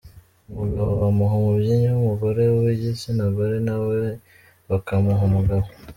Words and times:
Umugabo 0.51 0.91
bamuha 1.01 1.33
umubyinnyi 1.41 1.87
w’umugore, 1.91 2.41
uw’igitsinagore 2.47 3.55
na 3.67 3.75
we 3.85 3.99
bakamuha 4.69 5.21
umugabo. 5.29 5.65